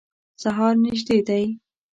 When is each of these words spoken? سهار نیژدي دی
سهار 0.43 0.73
نیژدي 0.83 1.19
دی 1.27 1.45